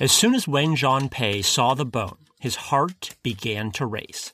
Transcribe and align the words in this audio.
As 0.00 0.10
soon 0.10 0.34
as 0.34 0.48
Wen 0.48 0.74
Zhongpei 0.74 1.44
saw 1.44 1.74
the 1.74 1.84
bone, 1.84 2.16
his 2.40 2.56
heart 2.56 3.10
began 3.22 3.70
to 3.72 3.86
race. 3.86 4.32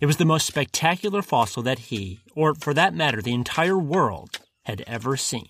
It 0.00 0.06
was 0.06 0.16
the 0.16 0.24
most 0.24 0.46
spectacular 0.46 1.20
fossil 1.20 1.62
that 1.64 1.90
he, 1.90 2.20
or 2.34 2.54
for 2.54 2.72
that 2.74 2.94
matter, 2.94 3.20
the 3.20 3.34
entire 3.34 3.78
world, 3.78 4.38
had 4.64 4.82
ever 4.86 5.16
seen. 5.16 5.48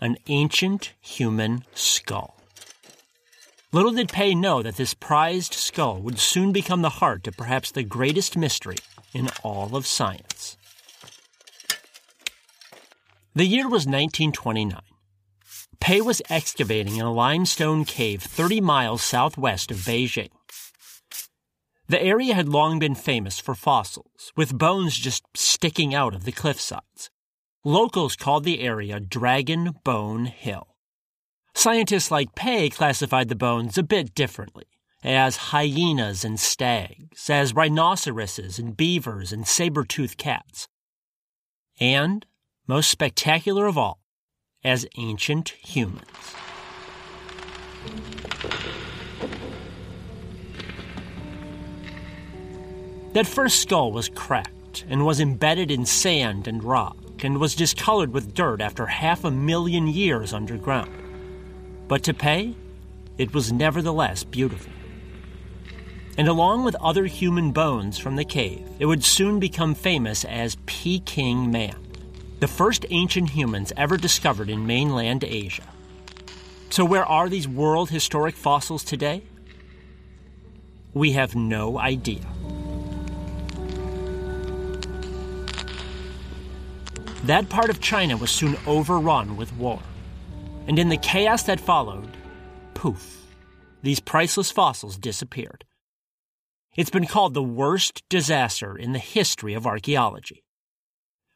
An 0.00 0.16
ancient 0.26 0.94
human 1.00 1.64
skull. 1.74 2.40
Little 3.72 3.92
did 3.92 4.08
Pei 4.08 4.34
know 4.34 4.62
that 4.62 4.76
this 4.76 4.94
prized 4.94 5.54
skull 5.54 6.00
would 6.00 6.18
soon 6.18 6.50
become 6.50 6.82
the 6.82 6.98
heart 7.00 7.26
of 7.26 7.36
perhaps 7.36 7.70
the 7.70 7.84
greatest 7.84 8.36
mystery 8.36 8.76
in 9.14 9.28
all 9.42 9.76
of 9.76 9.86
science. 9.86 10.56
The 13.34 13.46
year 13.46 13.64
was 13.64 13.86
1929. 13.86 14.80
Pei 15.82 16.00
was 16.00 16.22
excavating 16.30 16.94
in 16.94 17.04
a 17.04 17.12
limestone 17.12 17.84
cave 17.84 18.22
30 18.22 18.60
miles 18.60 19.02
southwest 19.02 19.72
of 19.72 19.78
Beijing. 19.78 20.30
The 21.88 22.00
area 22.00 22.34
had 22.34 22.48
long 22.48 22.78
been 22.78 22.94
famous 22.94 23.40
for 23.40 23.56
fossils, 23.56 24.32
with 24.36 24.56
bones 24.56 24.96
just 24.96 25.24
sticking 25.34 25.92
out 25.92 26.14
of 26.14 26.22
the 26.22 26.30
cliffsides. 26.30 27.10
Locals 27.64 28.14
called 28.14 28.44
the 28.44 28.60
area 28.60 29.00
Dragon 29.00 29.74
Bone 29.82 30.26
Hill. 30.26 30.68
Scientists 31.52 32.12
like 32.12 32.36
Pei 32.36 32.70
classified 32.70 33.28
the 33.28 33.34
bones 33.34 33.76
a 33.76 33.82
bit 33.82 34.14
differently, 34.14 34.66
as 35.02 35.50
hyenas 35.50 36.24
and 36.24 36.38
stags, 36.38 37.28
as 37.28 37.56
rhinoceroses 37.56 38.56
and 38.56 38.76
beavers 38.76 39.32
and 39.32 39.48
saber-toothed 39.48 40.16
cats. 40.16 40.68
And, 41.80 42.24
most 42.68 42.88
spectacular 42.88 43.66
of 43.66 43.76
all, 43.76 44.01
as 44.64 44.86
ancient 44.96 45.50
humans. 45.50 46.02
That 53.12 53.26
first 53.26 53.60
skull 53.60 53.92
was 53.92 54.08
cracked 54.08 54.84
and 54.88 55.04
was 55.04 55.20
embedded 55.20 55.70
in 55.70 55.84
sand 55.84 56.48
and 56.48 56.64
rock 56.64 56.96
and 57.22 57.38
was 57.38 57.54
discolored 57.54 58.12
with 58.12 58.34
dirt 58.34 58.60
after 58.60 58.86
half 58.86 59.24
a 59.24 59.30
million 59.30 59.86
years 59.86 60.32
underground. 60.32 60.90
But 61.88 62.02
to 62.04 62.14
Pei, 62.14 62.54
it 63.18 63.34
was 63.34 63.52
nevertheless 63.52 64.24
beautiful. 64.24 64.72
And 66.16 66.28
along 66.28 66.64
with 66.64 66.74
other 66.76 67.04
human 67.06 67.52
bones 67.52 67.98
from 67.98 68.16
the 68.16 68.24
cave, 68.24 68.66
it 68.78 68.86
would 68.86 69.04
soon 69.04 69.38
become 69.38 69.74
famous 69.74 70.24
as 70.24 70.56
Peking 70.66 71.50
Man, 71.50 71.76
the 72.42 72.48
first 72.48 72.84
ancient 72.90 73.30
humans 73.30 73.72
ever 73.76 73.96
discovered 73.96 74.50
in 74.50 74.66
mainland 74.66 75.22
Asia. 75.22 75.62
So, 76.70 76.84
where 76.84 77.04
are 77.04 77.28
these 77.28 77.46
world 77.46 77.88
historic 77.88 78.34
fossils 78.34 78.82
today? 78.82 79.22
We 80.92 81.12
have 81.12 81.36
no 81.36 81.78
idea. 81.78 82.26
That 87.26 87.48
part 87.48 87.70
of 87.70 87.80
China 87.80 88.16
was 88.16 88.32
soon 88.32 88.56
overrun 88.66 89.36
with 89.36 89.54
war. 89.56 89.78
And 90.66 90.80
in 90.80 90.88
the 90.88 90.96
chaos 90.96 91.44
that 91.44 91.60
followed, 91.60 92.10
poof, 92.74 93.24
these 93.84 94.00
priceless 94.00 94.50
fossils 94.50 94.98
disappeared. 94.98 95.64
It's 96.74 96.90
been 96.90 97.06
called 97.06 97.34
the 97.34 97.42
worst 97.62 98.02
disaster 98.08 98.76
in 98.76 98.94
the 98.94 98.98
history 98.98 99.54
of 99.54 99.64
archaeology. 99.64 100.42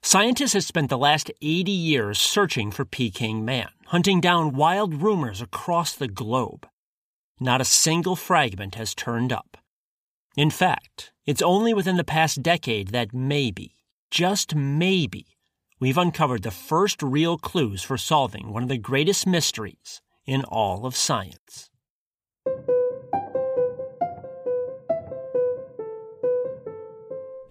Scientists 0.06 0.52
have 0.52 0.62
spent 0.62 0.88
the 0.88 0.96
last 0.96 1.32
80 1.42 1.72
years 1.72 2.20
searching 2.20 2.70
for 2.70 2.84
Peking 2.84 3.44
Man, 3.44 3.70
hunting 3.86 4.20
down 4.20 4.54
wild 4.54 5.02
rumors 5.02 5.40
across 5.42 5.96
the 5.96 6.06
globe. 6.06 6.64
Not 7.40 7.60
a 7.60 7.64
single 7.64 8.14
fragment 8.14 8.76
has 8.76 8.94
turned 8.94 9.32
up. 9.32 9.56
In 10.36 10.48
fact, 10.48 11.10
it's 11.26 11.42
only 11.42 11.74
within 11.74 11.96
the 11.96 12.04
past 12.04 12.40
decade 12.40 12.92
that 12.92 13.12
maybe, 13.12 13.72
just 14.08 14.54
maybe, 14.54 15.26
we've 15.80 15.98
uncovered 15.98 16.44
the 16.44 16.52
first 16.52 17.02
real 17.02 17.36
clues 17.36 17.82
for 17.82 17.98
solving 17.98 18.52
one 18.52 18.62
of 18.62 18.68
the 18.68 18.78
greatest 18.78 19.26
mysteries 19.26 20.02
in 20.24 20.44
all 20.44 20.86
of 20.86 20.94
science. 20.94 21.68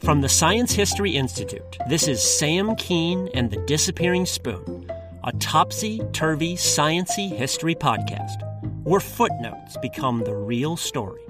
From 0.06 0.22
the 0.22 0.30
Science 0.30 0.72
History 0.72 1.16
Institute, 1.16 1.80
this 1.90 2.08
is 2.08 2.22
Sam 2.22 2.76
Kean 2.76 3.28
and 3.34 3.50
the 3.50 3.58
Disappearing 3.66 4.28
Spoon, 4.28 4.88
a 5.24 5.32
topsy 5.40 6.00
turvy 6.14 6.56
sciency 6.56 7.36
history 7.36 7.74
podcast 7.74 8.44
where 8.84 9.00
footnotes 9.00 9.78
become 9.82 10.24
the 10.24 10.36
real 10.36 10.78
story. 10.78 11.24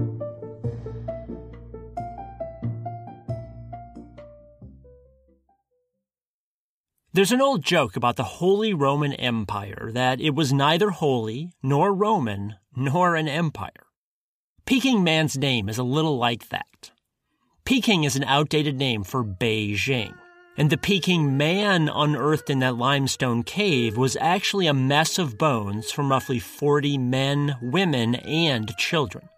There's 7.13 7.31
an 7.31 7.39
old 7.39 7.63
joke 7.63 7.95
about 7.95 8.18
the 8.18 8.25
Holy 8.25 8.74
Roman 8.74 9.13
Empire 9.13 9.89
that 9.94 10.19
it 10.19 10.36
was 10.36 10.51
neither 10.51 10.89
holy, 10.89 11.54
nor 11.63 11.94
Roman, 11.94 12.56
nor 12.75 13.16
an 13.16 13.30
empire. 13.30 13.88
Peking 14.66 15.01
Man's 15.01 15.38
name 15.38 15.69
is 15.69 15.77
a 15.77 15.83
little 15.83 16.18
like 16.18 16.50
that. 16.50 16.92
Peking 17.65 18.03
is 18.03 18.15
an 18.15 18.23
outdated 18.25 18.77
name 18.77 19.03
for 19.03 19.23
Beijing, 19.23 20.13
And 20.56 20.69
the 20.69 20.77
Peking 20.77 21.35
man 21.35 21.89
unearthed 21.91 22.51
in 22.51 22.59
that 22.59 22.77
limestone 22.77 23.41
cave 23.41 23.97
was 23.97 24.15
actually 24.21 24.67
a 24.67 24.73
mess 24.73 25.17
of 25.17 25.39
bones 25.39 25.91
from 25.91 26.12
roughly 26.12 26.38
40 26.38 27.00
men, 27.00 27.56
women, 27.63 28.13
and 28.13 28.77
children. 28.77 29.29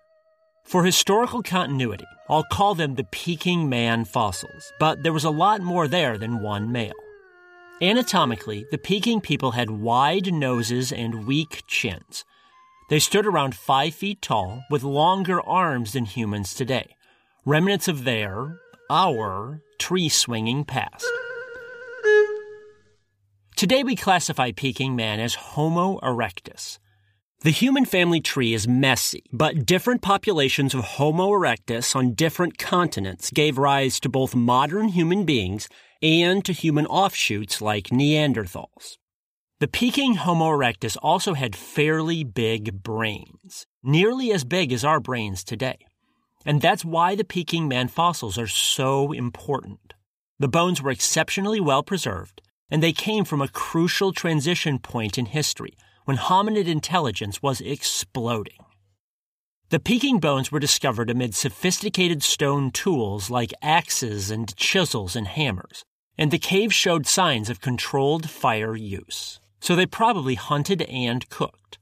For 0.65 0.83
historical 0.83 1.41
continuity, 1.41 2.03
I'll 2.27 2.44
call 2.44 2.75
them 2.75 2.95
the 2.95 3.06
Peking 3.06 3.69
man 3.69 4.03
fossils, 4.03 4.74
but 4.77 5.03
there 5.03 5.13
was 5.13 5.24
a 5.24 5.29
lot 5.29 5.62
more 5.62 5.88
there 5.88 6.18
than 6.18 6.41
one 6.41 6.69
male. 6.69 7.00
Anatomically, 7.81 8.65
the 8.71 8.77
Peking 8.77 9.21
people 9.21 9.51
had 9.51 9.71
wide 9.71 10.33
noses 10.33 10.91
and 10.91 11.25
weak 11.25 11.63
chins. 11.65 12.25
They 12.89 13.00
stood 13.00 13.25
around 13.25 13.56
five 13.56 13.95
feet 13.95 14.21
tall 14.21 14.63
with 14.69 14.83
longer 14.83 15.39
arms 15.41 15.94
than 15.94 16.03
humans 16.03 16.53
today, 16.53 16.97
remnants 17.48 17.88
of 17.88 18.04
their, 18.04 18.60
our, 18.90 19.62
tree 19.80 20.10
swinging 20.10 20.66
past. 20.66 21.08
Today 23.56 23.84
we 23.84 23.96
classify 23.96 24.52
Peking 24.52 24.98
man 24.98 25.22
as 25.22 25.36
Homo 25.36 25.98
erectus. 26.00 26.78
The 27.44 27.52
human 27.52 27.86
family 27.86 28.20
tree 28.20 28.54
is 28.54 28.68
messy, 28.68 29.24
but 29.32 29.66
different 29.66 30.02
populations 30.02 30.74
of 30.74 30.84
Homo 30.84 31.30
erectus 31.30 31.96
on 31.96 32.16
different 32.16 32.58
continents 32.58 33.32
gave 33.32 33.58
rise 33.58 34.02
to 34.02 34.10
both 34.10 34.36
modern 34.36 34.90
human 34.90 35.24
beings 35.24 35.70
and 36.02 36.44
to 36.44 36.52
human 36.52 36.86
offshoots 36.86 37.62
like 37.62 37.86
Neanderthals. 37.86 38.98
The 39.62 39.70
Peking 39.70 40.16
Homo 40.16 40.50
erectus 40.50 40.98
also 41.02 41.34
had 41.34 41.56
fairly 41.56 42.26
big 42.26 42.84
brains, 42.84 43.66
nearly 43.82 44.34
as 44.34 44.44
big 44.44 44.74
as 44.74 44.84
our 44.84 45.00
brains 45.00 45.46
today. 45.46 45.87
And 46.48 46.62
that's 46.62 46.86
why 46.86 47.14
the 47.14 47.26
Peking 47.26 47.68
man 47.68 47.90
fossils 47.90 48.38
are 48.38 48.48
so 48.48 49.12
important. 49.12 49.94
The 50.40 50.48
bones 50.48 50.82
were 50.82 50.92
exceptionally 50.92 51.60
well 51.60 51.84
preserved, 51.84 52.42
and 52.72 52.82
they 52.82 52.94
came 52.94 53.26
from 53.26 53.42
a 53.42 53.50
crucial 53.50 54.14
transition 54.14 54.80
point 54.80 55.18
in 55.18 55.26
history 55.26 55.76
when 56.06 56.16
hominid 56.16 56.68
intelligence 56.68 57.44
was 57.44 57.60
exploding. 57.60 58.64
The 59.72 59.82
Peking 59.82 60.22
bones 60.22 60.50
were 60.50 60.62
discovered 60.62 61.10
amid 61.10 61.36
sophisticated 61.36 62.24
stone 62.24 62.72
tools 62.72 63.30
like 63.30 63.52
axes 63.62 64.32
and 64.32 64.56
chisels 64.56 65.18
and 65.18 65.28
hammers, 65.28 65.84
and 66.18 66.32
the 66.32 66.40
cave 66.40 66.74
showed 66.74 67.08
signs 67.08 67.50
of 67.50 67.60
controlled 67.60 68.30
fire 68.30 68.74
use, 68.74 69.42
so 69.60 69.76
they 69.76 69.86
probably 69.86 70.36
hunted 70.36 70.84
and 70.84 71.28
cooked. 71.28 71.78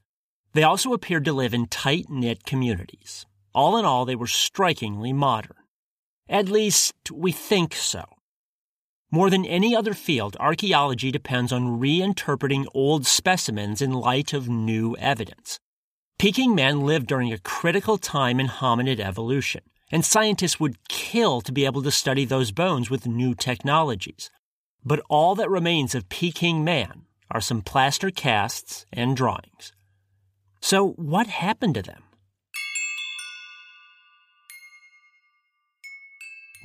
They 0.53 0.63
also 0.63 0.91
appeared 0.91 1.25
to 1.25 1.33
live 1.33 1.53
in 1.53 1.67
tight 1.67 2.09
knit 2.09 2.45
communities. 2.45 3.27
All 3.55 3.77
in 3.77 3.85
all, 3.85 4.03
they 4.03 4.15
were 4.17 4.27
strikingly 4.27 5.13
modern. 5.13 5.55
At 6.27 6.49
least, 6.49 6.93
we 7.09 7.31
think 7.31 7.73
so. 7.73 8.03
More 9.09 9.29
than 9.29 9.45
any 9.45 9.73
other 9.73 9.93
field, 9.93 10.35
archaeology 10.41 11.09
depends 11.09 11.53
on 11.53 11.79
reinterpreting 11.79 12.65
old 12.73 13.05
specimens 13.05 13.81
in 13.81 13.93
light 13.93 14.33
of 14.33 14.49
new 14.49 14.97
evidence. 14.97 15.61
Peking 16.19 16.53
man 16.53 16.81
lived 16.81 17.07
during 17.07 17.31
a 17.31 17.37
critical 17.37 17.97
time 17.97 18.41
in 18.41 18.47
hominid 18.47 18.99
evolution, 18.99 19.61
and 19.89 20.03
scientists 20.03 20.59
would 20.59 20.89
kill 20.89 21.39
to 21.39 21.53
be 21.53 21.63
able 21.63 21.81
to 21.83 21.91
study 21.91 22.25
those 22.25 22.51
bones 22.51 22.89
with 22.89 23.07
new 23.07 23.33
technologies. 23.33 24.29
But 24.83 25.01
all 25.07 25.33
that 25.35 25.49
remains 25.49 25.95
of 25.95 26.09
Peking 26.09 26.65
man 26.65 27.03
are 27.31 27.39
some 27.39 27.61
plaster 27.61 28.11
casts 28.11 28.85
and 28.91 29.15
drawings. 29.15 29.71
So, 30.59 30.89
what 30.97 31.27
happened 31.27 31.75
to 31.75 31.81
them? 31.81 32.03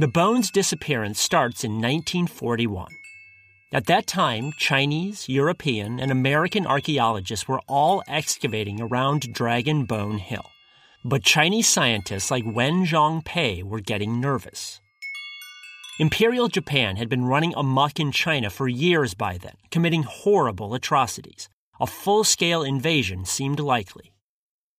The 0.00 0.08
bones' 0.08 0.50
disappearance 0.50 1.20
starts 1.20 1.62
in 1.62 1.72
1941. 1.72 2.88
At 3.70 3.84
that 3.84 4.06
time, 4.06 4.50
Chinese, 4.56 5.28
European, 5.28 6.00
and 6.00 6.10
American 6.10 6.66
archaeologists 6.66 7.46
were 7.46 7.60
all 7.68 8.02
excavating 8.08 8.80
around 8.80 9.34
Dragon 9.34 9.84
Bone 9.84 10.16
Hill. 10.16 10.46
But 11.04 11.22
Chinese 11.22 11.68
scientists 11.68 12.30
like 12.30 12.44
Wen 12.46 12.86
Zhongpei 12.86 13.62
were 13.62 13.80
getting 13.80 14.22
nervous. 14.22 14.80
Imperial 15.98 16.48
Japan 16.48 16.96
had 16.96 17.10
been 17.10 17.26
running 17.26 17.52
amok 17.54 18.00
in 18.00 18.10
China 18.10 18.48
for 18.48 18.68
years 18.68 19.12
by 19.12 19.36
then, 19.36 19.56
committing 19.70 20.04
horrible 20.04 20.72
atrocities. 20.72 21.50
A 21.78 21.86
full 21.86 22.24
scale 22.24 22.62
invasion 22.62 23.26
seemed 23.26 23.60
likely. 23.60 24.14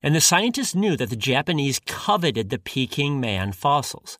And 0.01 0.15
the 0.15 0.19
scientists 0.19 0.73
knew 0.73 0.97
that 0.97 1.11
the 1.11 1.15
Japanese 1.15 1.79
coveted 1.85 2.49
the 2.49 2.57
Peking 2.57 3.19
man 3.19 3.51
fossils. 3.51 4.17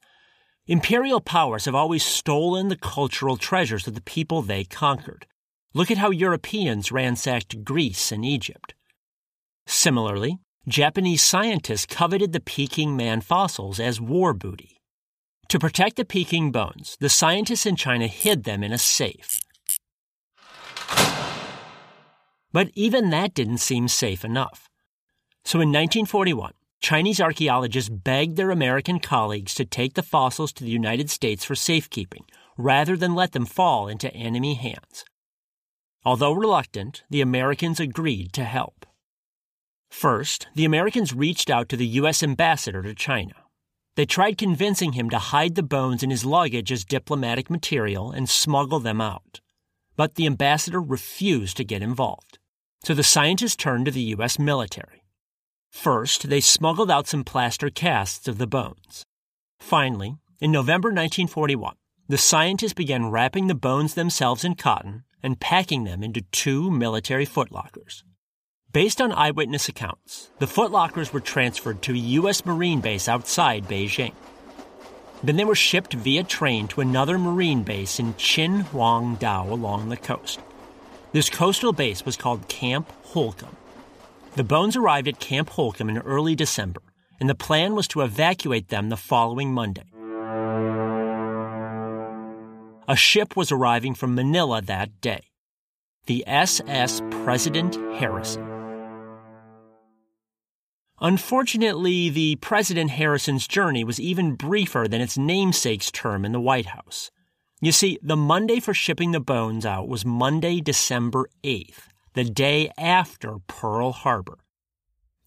Imperial 0.68 1.22
powers 1.22 1.66
have 1.66 1.74
always 1.74 2.04
stolen 2.04 2.68
the 2.68 2.78
cultural 2.78 3.36
treasures 3.36 3.88
of 3.88 3.96
the 3.96 4.02
people 4.02 4.42
they 4.42 4.64
conquered. 4.64 5.26
Look 5.74 5.90
at 5.90 5.98
how 5.98 6.12
Europeans 6.12 6.92
ransacked 6.92 7.64
Greece 7.64 8.12
and 8.12 8.24
Egypt. 8.24 8.76
Similarly, 9.66 10.38
Japanese 10.68 11.24
scientists 11.24 11.88
coveted 11.88 12.32
the 12.32 12.40
Peking 12.40 12.96
man 12.96 13.22
fossils 13.22 13.80
as 13.80 14.00
war 14.00 14.34
booty. 14.34 14.78
To 15.48 15.58
protect 15.58 15.96
the 15.96 16.06
Peking 16.06 16.52
bones, 16.52 16.96
the 17.00 17.10
scientists 17.10 17.66
in 17.66 17.76
China 17.76 18.06
hid 18.06 18.44
them 18.44 18.64
in 18.64 18.72
a 18.72 18.78
safe. 18.78 19.42
But 22.54 22.70
even 22.76 23.10
that 23.10 23.34
didn't 23.34 23.58
seem 23.58 23.88
safe 23.88 24.24
enough. 24.24 24.70
So 25.44 25.60
in 25.60 25.70
1941, 25.70 26.54
Chinese 26.82 27.22
archaeologists 27.22 27.90
begged 27.90 28.38
their 28.38 28.50
American 28.50 29.00
colleagues 29.00 29.54
to 29.54 29.66
take 29.66 29.94
the 29.94 30.02
fossils 30.02 30.52
to 30.52 30.64
the 30.64 30.72
United 30.72 31.12
States 31.12 31.46
for 31.46 31.54
safekeeping, 31.54 32.26
rather 32.58 32.98
than 32.98 33.14
let 33.14 33.34
them 33.34 33.46
fall 33.46 33.88
into 33.88 34.12
enemy 34.16 34.56
hands. 34.56 35.06
Although 36.04 36.34
reluctant, 36.34 37.04
the 37.08 37.22
Americans 37.22 37.80
agreed 37.80 38.34
to 38.34 38.44
help. 38.44 38.88
First, 39.92 40.48
the 40.56 40.66
Americans 40.66 41.14
reached 41.14 41.52
out 41.52 41.70
to 41.70 41.78
the 41.78 41.86
U.S. 41.88 42.24
ambassador 42.24 42.82
to 42.82 42.96
China. 42.96 43.36
They 43.96 44.08
tried 44.08 44.40
convincing 44.40 44.94
him 44.94 45.12
to 45.12 45.20
hide 45.20 45.54
the 45.54 45.64
bones 45.64 46.02
in 46.02 46.10
his 46.10 46.26
luggage 46.26 46.72
as 46.72 46.84
diplomatic 46.84 47.52
material 47.52 48.10
and 48.10 48.28
smuggle 48.28 48.80
them 48.80 49.02
out. 49.02 49.40
But 49.96 50.16
the 50.16 50.26
ambassador 50.26 50.82
refused 50.82 51.58
to 51.58 51.64
get 51.64 51.84
involved. 51.84 52.40
So 52.84 52.96
the 52.96 53.04
scientists 53.04 53.56
turned 53.56 53.86
to 53.86 53.92
the 53.92 54.16
U.S. 54.16 54.40
military. 54.40 55.01
First, 55.72 56.30
they 56.30 56.42
smuggled 56.42 56.92
out 56.92 57.08
some 57.08 57.24
plaster 57.24 57.70
casts 57.70 58.28
of 58.28 58.38
the 58.38 58.46
bones. 58.46 59.04
Finally, 59.60 60.18
in 60.40 60.52
November 60.52 60.90
1941, 60.90 61.76
the 62.08 62.18
scientists 62.18 62.74
began 62.74 63.10
wrapping 63.10 63.48
the 63.48 63.56
bones 63.56 63.94
themselves 63.94 64.44
in 64.44 64.56
cotton 64.56 65.06
and 65.24 65.40
packing 65.40 65.86
them 65.86 66.04
into 66.04 66.22
two 66.32 66.70
military 66.70 67.26
footlockers. 67.26 68.04
Based 68.74 69.02
on 69.02 69.12
eyewitness 69.14 69.70
accounts, 69.70 70.30
the 70.40 70.46
footlockers 70.46 71.14
were 71.14 71.20
transferred 71.20 71.82
to 71.84 71.94
a 71.94 71.98
U.S. 72.20 72.46
Marine 72.46 72.82
base 72.82 73.08
outside 73.08 73.68
Beijing. 73.68 74.14
Then 75.24 75.38
they 75.38 75.46
were 75.46 75.56
shipped 75.56 75.94
via 75.94 76.24
train 76.24 76.68
to 76.70 76.82
another 76.82 77.18
Marine 77.18 77.64
base 77.64 78.00
in 78.00 78.14
Qinhuangdao 78.16 79.50
along 79.50 79.90
the 79.90 79.98
coast. 79.98 80.40
This 81.12 81.30
coastal 81.30 81.74
base 81.74 82.06
was 82.06 82.18
called 82.18 82.48
Camp 82.48 82.92
Holcomb. 83.06 83.56
The 84.36 84.44
bones 84.46 84.78
arrived 84.78 85.10
at 85.10 85.20
Camp 85.20 85.50
Holcomb 85.50 85.90
in 85.90 85.98
early 85.98 86.36
December, 86.36 86.82
and 87.20 87.30
the 87.30 87.36
plan 87.36 87.76
was 87.76 87.88
to 87.90 88.02
evacuate 88.02 88.70
them 88.70 88.88
the 88.88 88.96
following 88.96 89.54
Monday. 89.54 89.92
A 92.88 92.96
ship 92.96 93.36
was 93.36 93.52
arriving 93.52 93.94
from 93.94 94.16
Manila 94.16 94.62
that 94.62 95.02
day 95.02 95.24
the 96.08 96.24
SS 96.26 97.02
President 97.24 97.76
Harrison. 98.00 98.48
Unfortunately, 101.00 102.10
the 102.10 102.38
President 102.38 102.92
Harrison's 102.92 103.48
journey 103.48 103.84
was 103.84 104.00
even 104.00 104.36
briefer 104.36 104.88
than 104.88 105.02
its 105.02 105.18
namesake's 105.18 105.92
term 105.92 106.26
in 106.26 106.32
the 106.32 106.40
White 106.40 106.68
House. 106.68 107.12
You 107.60 107.72
see, 107.72 108.00
the 108.02 108.16
Monday 108.16 108.60
for 108.60 108.74
shipping 108.74 109.12
the 109.12 109.20
bones 109.20 109.66
out 109.66 109.88
was 109.88 110.04
Monday, 110.04 110.60
December 110.62 111.30
8th, 111.44 111.88
the 112.14 112.24
day 112.24 112.72
after 112.78 113.38
Pearl 113.48 113.92
Harbor. 113.92 114.40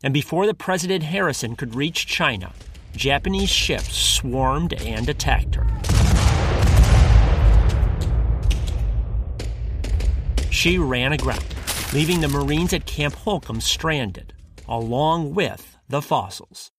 And 0.03 0.13
before 0.13 0.47
the 0.47 0.55
President 0.55 1.03
Harrison 1.05 1.57
could 1.57 1.75
reach 1.75 2.07
China, 2.07 2.53
Japanese 2.95 3.51
ships 3.51 3.97
swarmed 3.97 4.75
and 4.75 5.09
attacked 5.09 5.55
her. 5.55 5.67
She 10.51 10.79
ran 10.79 11.13
aground, 11.13 11.45
leaving 11.93 12.21
the 12.21 12.29
Marines 12.29 12.73
at 12.73 12.87
Camp 12.87 13.15
Holcomb 13.15 13.61
stranded, 13.61 14.35
along 14.69 15.35
with 15.35 15.77
the 15.89 16.03
fossils. 16.03 16.71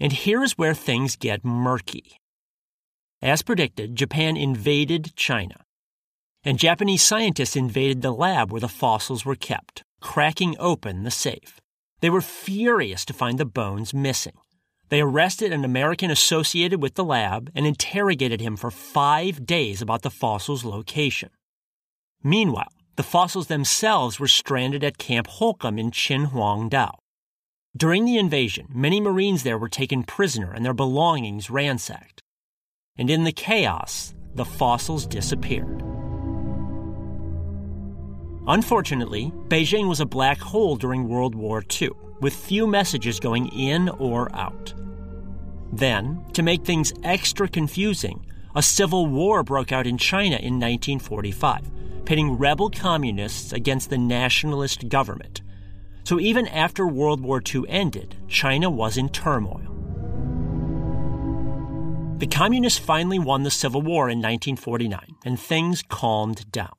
And 0.00 0.12
here's 0.12 0.56
where 0.56 0.74
things 0.74 1.16
get 1.16 1.44
murky. 1.44 2.18
As 3.20 3.42
predicted, 3.42 3.96
Japan 3.96 4.36
invaded 4.36 5.14
China 5.14 5.64
and 6.44 6.58
Japanese 6.58 7.02
scientists 7.02 7.56
invaded 7.56 8.02
the 8.02 8.12
lab 8.12 8.52
where 8.52 8.60
the 8.60 8.68
fossils 8.68 9.24
were 9.24 9.34
kept, 9.34 9.82
cracking 10.00 10.56
open 10.58 11.02
the 11.02 11.10
safe. 11.10 11.60
They 12.00 12.10
were 12.10 12.20
furious 12.20 13.04
to 13.06 13.12
find 13.12 13.38
the 13.38 13.44
bones 13.44 13.92
missing. 13.92 14.34
They 14.88 15.00
arrested 15.00 15.52
an 15.52 15.64
American 15.64 16.10
associated 16.10 16.80
with 16.80 16.94
the 16.94 17.04
lab 17.04 17.50
and 17.54 17.66
interrogated 17.66 18.40
him 18.40 18.56
for 18.56 18.70
five 18.70 19.44
days 19.44 19.82
about 19.82 20.02
the 20.02 20.10
fossil's 20.10 20.64
location. 20.64 21.30
Meanwhile, 22.22 22.72
the 22.96 23.02
fossils 23.02 23.48
themselves 23.48 24.18
were 24.18 24.28
stranded 24.28 24.82
at 24.82 24.98
Camp 24.98 25.26
Holcomb 25.26 25.78
in 25.78 25.90
Qinhuangdao. 25.90 26.92
During 27.76 28.06
the 28.06 28.16
invasion, 28.16 28.66
many 28.70 29.00
Marines 29.00 29.42
there 29.42 29.58
were 29.58 29.68
taken 29.68 30.02
prisoner 30.02 30.52
and 30.52 30.64
their 30.64 30.72
belongings 30.72 31.50
ransacked. 31.50 32.22
And 32.96 33.10
in 33.10 33.24
the 33.24 33.32
chaos, 33.32 34.14
the 34.34 34.44
fossils 34.44 35.06
disappeared. 35.06 35.97
Unfortunately, 38.48 39.30
Beijing 39.48 39.88
was 39.88 40.00
a 40.00 40.06
black 40.06 40.38
hole 40.38 40.76
during 40.76 41.06
World 41.06 41.34
War 41.34 41.62
II, 41.80 41.90
with 42.20 42.34
few 42.34 42.66
messages 42.66 43.20
going 43.20 43.48
in 43.48 43.88
or 43.90 44.34
out. 44.34 44.74
Then, 45.72 46.24
to 46.32 46.42
make 46.42 46.64
things 46.64 46.92
extra 47.04 47.46
confusing, 47.46 48.24
a 48.54 48.62
civil 48.62 49.06
war 49.06 49.42
broke 49.42 49.70
out 49.70 49.86
in 49.86 49.98
China 49.98 50.36
in 50.36 50.58
1945 50.58 51.70
pitting 52.08 52.38
rebel 52.38 52.70
communists 52.70 53.52
against 53.52 53.90
the 53.90 53.98
nationalist 53.98 54.88
government. 54.88 55.42
So 56.04 56.18
even 56.18 56.48
after 56.48 56.86
World 56.86 57.20
War 57.20 57.42
II 57.44 57.64
ended, 57.68 58.16
China 58.28 58.70
was 58.70 58.96
in 58.96 59.10
turmoil. 59.10 59.60
The 62.16 62.26
communists 62.26 62.78
finally 62.78 63.18
won 63.18 63.42
the 63.42 63.50
Civil 63.50 63.82
War 63.82 64.08
in 64.08 64.22
1949, 64.22 65.16
and 65.26 65.38
things 65.38 65.82
calmed 65.86 66.50
down. 66.50 66.72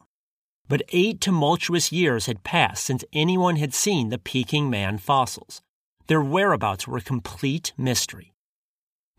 But 0.69 0.83
eight 0.89 1.19
tumultuous 1.19 1.91
years 1.91 2.27
had 2.27 2.43
passed 2.43 2.85
since 2.85 3.03
anyone 3.11 3.55
had 3.55 3.73
seen 3.73 4.09
the 4.09 4.19
Peking 4.19 4.69
man 4.69 4.99
fossils. 4.99 5.61
Their 6.05 6.21
whereabouts 6.21 6.87
were 6.87 6.97
a 6.97 7.01
complete 7.01 7.73
mystery. 7.75 8.33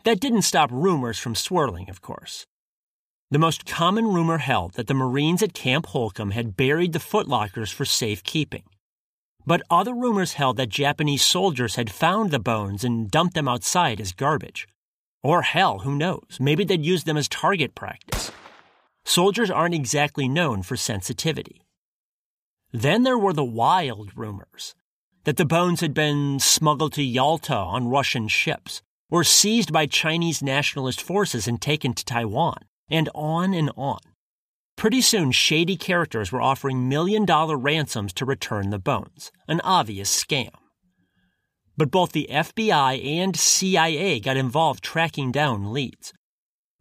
That 0.04 0.20
didn't 0.20 0.42
stop 0.42 0.70
rumors 0.72 1.18
from 1.18 1.34
swirling, 1.34 1.90
of 1.90 2.00
course. 2.00 2.46
The 3.32 3.38
most 3.38 3.66
common 3.66 4.06
rumor 4.06 4.38
held 4.38 4.74
that 4.74 4.86
the 4.86 4.94
Marines 4.94 5.42
at 5.42 5.52
Camp 5.52 5.86
Holcomb 5.86 6.30
had 6.30 6.56
buried 6.56 6.92
the 6.92 6.98
footlockers 7.00 7.72
for 7.72 7.84
safekeeping. 7.84 8.64
But 9.44 9.62
other 9.70 9.94
rumors 9.94 10.34
held 10.34 10.56
that 10.58 10.68
Japanese 10.68 11.24
soldiers 11.24 11.74
had 11.74 11.90
found 11.90 12.30
the 12.30 12.38
bones 12.38 12.84
and 12.84 13.10
dumped 13.10 13.34
them 13.34 13.48
outside 13.48 14.00
as 14.00 14.12
garbage. 14.12 14.68
Or 15.22 15.42
hell, 15.42 15.80
who 15.80 15.96
knows? 15.96 16.38
Maybe 16.38 16.64
they'd 16.64 16.84
used 16.84 17.06
them 17.06 17.16
as 17.16 17.28
target 17.28 17.74
practice. 17.74 18.30
Soldiers 19.10 19.50
aren't 19.50 19.74
exactly 19.74 20.28
known 20.28 20.62
for 20.62 20.76
sensitivity. 20.76 21.62
Then 22.70 23.02
there 23.02 23.18
were 23.18 23.32
the 23.32 23.42
wild 23.42 24.16
rumors 24.16 24.76
that 25.24 25.36
the 25.36 25.44
bones 25.44 25.80
had 25.80 25.92
been 25.92 26.38
smuggled 26.38 26.92
to 26.92 27.02
Yalta 27.02 27.56
on 27.56 27.88
Russian 27.88 28.28
ships, 28.28 28.82
or 29.10 29.24
seized 29.24 29.72
by 29.72 29.86
Chinese 29.86 30.44
nationalist 30.44 31.02
forces 31.02 31.48
and 31.48 31.60
taken 31.60 31.92
to 31.92 32.04
Taiwan 32.04 32.58
and 32.88 33.08
on 33.12 33.52
and 33.52 33.72
on. 33.76 33.98
Pretty 34.76 35.00
soon, 35.00 35.32
shady 35.32 35.76
characters 35.76 36.30
were 36.30 36.40
offering 36.40 36.88
million 36.88 37.24
dollar 37.24 37.56
ransoms 37.56 38.12
to 38.12 38.24
return 38.24 38.70
the 38.70 38.78
bones, 38.78 39.32
an 39.48 39.60
obvious 39.62 40.08
scam. 40.08 40.54
But 41.76 41.90
both 41.90 42.12
the 42.12 42.28
FBI 42.30 43.04
and 43.04 43.34
CIA 43.34 44.20
got 44.20 44.36
involved 44.36 44.84
tracking 44.84 45.32
down 45.32 45.72
leads. 45.72 46.12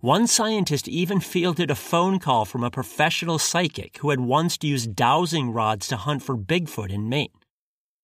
One 0.02 0.28
scientist 0.28 0.88
even 0.88 1.20
fielded 1.20 1.70
a 1.70 1.76
phone 1.76 2.20
call 2.20 2.46
from 2.46 2.64
a 2.64 2.72
professional 2.72 3.38
psychic 3.38 3.98
who 3.98 4.12
had 4.12 4.22
once 4.22 4.58
used 4.62 4.96
dowsing 4.96 5.52
rods 5.52 5.90
to 5.90 5.98
hunt 5.98 6.24
for 6.24 6.38
Bigfoot 6.38 6.90
in 6.90 7.10
Maine. 7.10 7.34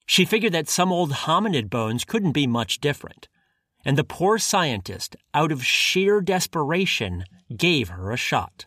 She 0.06 0.26
figured 0.26 0.52
that 0.52 0.68
some 0.68 0.92
old 0.92 1.14
hominid 1.14 1.70
bones 1.70 2.04
couldn't 2.04 2.34
be 2.34 2.48
much 2.48 2.82
different, 2.82 3.30
and 3.86 3.98
the 3.98 4.04
poor 4.04 4.38
scientist, 4.38 5.16
out 5.34 5.54
of 5.54 5.64
sheer 5.64 6.20
desperation, 6.20 7.24
gave 7.56 7.88
her 7.88 8.12
a 8.12 8.18
shot. 8.18 8.66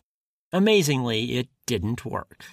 Amazingly, 0.51 1.37
it 1.37 1.49
didn't 1.67 2.05
work. 2.05 2.45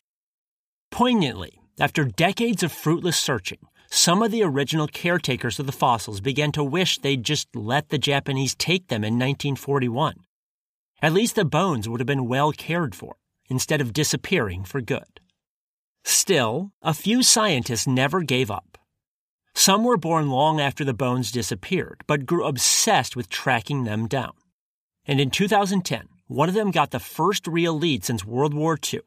Poignantly, 0.91 1.59
after 1.81 2.05
decades 2.05 2.63
of 2.63 2.71
fruitless 2.71 3.17
searching, 3.17 3.61
some 3.91 4.23
of 4.23 4.31
the 4.31 4.43
original 4.43 4.89
caretakers 4.89 5.59
of 5.59 5.65
the 5.65 5.73
fossils 5.73 6.21
began 6.21 6.53
to 6.53 6.63
wish 6.63 6.99
they'd 6.99 7.25
just 7.25 7.57
let 7.57 7.89
the 7.89 7.97
Japanese 7.97 8.55
take 8.55 8.89
them 8.89 9.05
in 9.05 9.15
1941. 9.15 10.26
At 11.03 11.13
least 11.13 11.35
the 11.35 11.45
bones 11.45 11.89
would 11.89 12.01
have 12.01 12.07
been 12.07 12.29
well 12.29 12.53
cared 12.53 12.95
for, 12.95 13.17
instead 13.49 13.81
of 13.81 13.93
disappearing 13.93 14.65
for 14.65 14.81
good. 14.81 15.21
Still, 16.05 16.73
a 16.83 16.95
few 16.95 17.23
scientists 17.23 17.87
never 17.87 18.23
gave 18.23 18.51
up. 18.51 18.79
Some 19.55 19.85
were 19.85 19.97
born 19.97 20.29
long 20.31 20.61
after 20.61 20.85
the 20.85 20.95
bones 20.95 21.33
disappeared, 21.33 22.03
but 22.07 22.27
grew 22.27 22.45
obsessed 22.45 23.17
with 23.17 23.29
tracking 23.29 23.85
them 23.85 24.07
down. 24.07 24.33
And 25.07 25.21
in 25.21 25.31
2010, 25.31 26.09
one 26.27 26.49
of 26.49 26.55
them 26.55 26.71
got 26.71 26.91
the 26.91 26.99
first 26.99 27.47
real 27.47 27.73
lead 27.73 28.05
since 28.05 28.25
World 28.25 28.55
War 28.55 28.79
II 28.93 29.01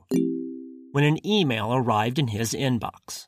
when 0.91 1.03
an 1.03 1.25
email 1.25 1.73
arrived 1.73 2.17
in 2.17 2.29
his 2.29 2.53
inbox. 2.53 3.27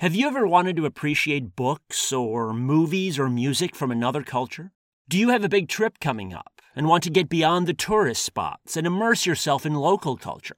Have 0.00 0.14
you 0.14 0.26
ever 0.26 0.46
wanted 0.46 0.76
to 0.76 0.86
appreciate 0.86 1.54
books 1.54 2.12
or 2.12 2.52
movies 2.52 3.18
or 3.18 3.28
music 3.28 3.76
from 3.76 3.90
another 3.90 4.22
culture? 4.22 4.72
Do 5.08 5.18
you 5.18 5.28
have 5.28 5.44
a 5.44 5.48
big 5.48 5.68
trip 5.68 6.00
coming 6.00 6.32
up 6.32 6.59
and 6.74 6.88
want 6.88 7.02
to 7.04 7.10
get 7.10 7.28
beyond 7.28 7.66
the 7.66 7.74
tourist 7.74 8.24
spots 8.24 8.76
and 8.76 8.86
immerse 8.86 9.26
yourself 9.26 9.64
in 9.66 9.74
local 9.74 10.16
culture? 10.16 10.56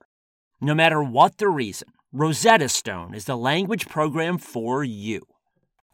No 0.60 0.74
matter 0.74 1.02
what 1.02 1.38
the 1.38 1.48
reason, 1.48 1.88
Rosetta 2.12 2.68
Stone 2.68 3.14
is 3.14 3.24
the 3.24 3.36
language 3.36 3.88
program 3.88 4.38
for 4.38 4.84
you. 4.84 5.22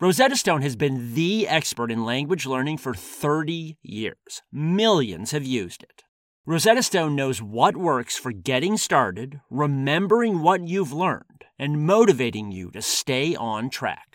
Rosetta 0.00 0.36
Stone 0.36 0.62
has 0.62 0.76
been 0.76 1.14
the 1.14 1.48
expert 1.48 1.90
in 1.90 2.04
language 2.04 2.46
learning 2.46 2.78
for 2.78 2.94
30 2.94 3.78
years. 3.82 4.42
Millions 4.52 5.32
have 5.32 5.44
used 5.44 5.82
it. 5.82 6.04
Rosetta 6.46 6.82
Stone 6.82 7.14
knows 7.14 7.42
what 7.42 7.76
works 7.76 8.16
for 8.16 8.32
getting 8.32 8.76
started, 8.76 9.40
remembering 9.50 10.40
what 10.40 10.66
you've 10.66 10.92
learned, 10.92 11.44
and 11.58 11.86
motivating 11.86 12.50
you 12.50 12.70
to 12.70 12.80
stay 12.80 13.36
on 13.36 13.68
track. 13.68 14.07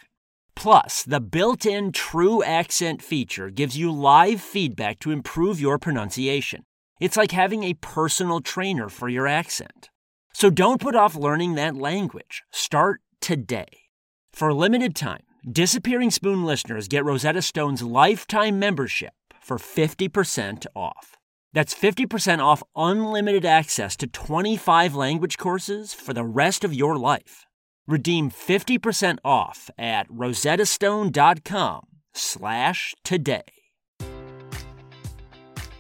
Plus, 0.64 1.04
the 1.04 1.20
built 1.20 1.66
in 1.66 1.92
True 1.92 2.42
Accent 2.42 3.02
feature 3.02 3.50
gives 3.50 3.78
you 3.78 3.92
live 3.92 4.40
feedback 4.40 4.98
to 5.00 5.12
improve 5.12 5.60
your 5.60 5.78
pronunciation. 5.78 6.64
It's 7.02 7.18
like 7.18 7.32
having 7.32 7.64
a 7.64 7.74
personal 7.74 8.40
trainer 8.40 8.88
for 8.88 9.10
your 9.10 9.28
accent. 9.28 9.90
So 10.34 10.50
don't 10.50 10.80
put 10.80 10.96
off 10.96 11.18
learning 11.18 11.56
that 11.56 11.76
language. 11.76 12.44
Start 12.50 13.02
today. 13.20 13.90
For 14.32 14.48
a 14.48 14.54
limited 14.54 14.96
time, 14.96 15.26
Disappearing 15.52 16.12
Spoon 16.12 16.46
listeners 16.46 16.88
get 16.88 17.04
Rosetta 17.04 17.42
Stone's 17.42 17.84
lifetime 17.84 18.58
membership 18.58 19.12
for 19.42 19.58
50% 19.58 20.66
off. 20.74 21.18
That's 21.52 21.76
50% 21.76 22.40
off 22.40 22.64
unlimited 22.74 23.44
access 23.44 23.98
to 23.98 24.08
25 24.08 24.96
language 24.96 25.38
courses 25.38 25.94
for 25.94 26.14
the 26.14 26.24
rest 26.24 26.64
of 26.64 26.74
your 26.74 26.98
life. 26.98 27.48
Redeem 27.88 28.32
50% 28.32 29.20
off 29.26 29.70
at 29.78 30.08
rosettastone.com 30.10 31.88
slash 32.14 32.96
today. 33.04 33.53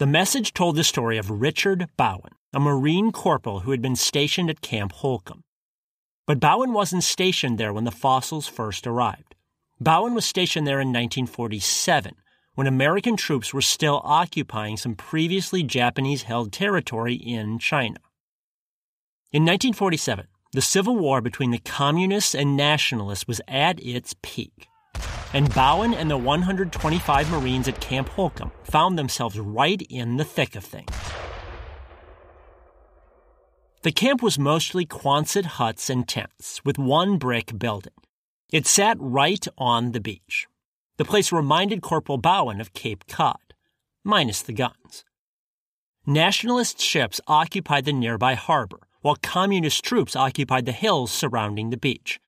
The 0.00 0.06
message 0.06 0.54
told 0.54 0.76
the 0.76 0.82
story 0.82 1.18
of 1.18 1.42
Richard 1.42 1.90
Bowen, 1.98 2.32
a 2.54 2.58
Marine 2.58 3.12
corporal 3.12 3.60
who 3.60 3.70
had 3.70 3.82
been 3.82 3.96
stationed 3.96 4.48
at 4.48 4.62
Camp 4.62 4.92
Holcomb. 4.92 5.44
But 6.26 6.40
Bowen 6.40 6.72
wasn't 6.72 7.04
stationed 7.04 7.58
there 7.58 7.74
when 7.74 7.84
the 7.84 7.90
fossils 7.90 8.48
first 8.48 8.86
arrived. 8.86 9.34
Bowen 9.78 10.14
was 10.14 10.24
stationed 10.24 10.66
there 10.66 10.80
in 10.80 10.88
1947 10.88 12.14
when 12.54 12.66
American 12.66 13.14
troops 13.14 13.52
were 13.52 13.60
still 13.60 14.00
occupying 14.02 14.78
some 14.78 14.94
previously 14.94 15.62
Japanese 15.62 16.22
held 16.22 16.50
territory 16.50 17.12
in 17.12 17.58
China. 17.58 17.98
In 19.32 19.42
1947, 19.42 20.28
the 20.54 20.62
civil 20.62 20.96
war 20.96 21.20
between 21.20 21.50
the 21.50 21.58
communists 21.58 22.34
and 22.34 22.56
nationalists 22.56 23.28
was 23.28 23.42
at 23.46 23.78
its 23.80 24.14
peak. 24.22 24.69
And 25.32 25.54
Bowen 25.54 25.94
and 25.94 26.10
the 26.10 26.18
125 26.18 27.30
Marines 27.30 27.68
at 27.68 27.80
Camp 27.80 28.08
Holcomb 28.08 28.50
found 28.64 28.98
themselves 28.98 29.38
right 29.38 29.80
in 29.88 30.16
the 30.16 30.24
thick 30.24 30.56
of 30.56 30.64
things. 30.64 30.90
The 33.82 33.92
camp 33.92 34.22
was 34.22 34.38
mostly 34.38 34.84
Quonset 34.84 35.44
huts 35.56 35.88
and 35.88 36.06
tents, 36.06 36.62
with 36.64 36.78
one 36.78 37.16
brick 37.16 37.58
building. 37.58 37.94
It 38.52 38.66
sat 38.66 38.96
right 39.00 39.46
on 39.56 39.92
the 39.92 40.00
beach. 40.00 40.46
The 40.98 41.04
place 41.04 41.32
reminded 41.32 41.80
Corporal 41.80 42.18
Bowen 42.18 42.60
of 42.60 42.74
Cape 42.74 43.06
Cod, 43.06 43.54
minus 44.04 44.42
the 44.42 44.52
guns. 44.52 45.04
Nationalist 46.04 46.80
ships 46.80 47.20
occupied 47.26 47.84
the 47.84 47.92
nearby 47.92 48.34
harbor, 48.34 48.80
while 49.00 49.16
communist 49.16 49.84
troops 49.84 50.16
occupied 50.16 50.66
the 50.66 50.72
hills 50.72 51.10
surrounding 51.10 51.70
the 51.70 51.76
beach. 51.76 52.20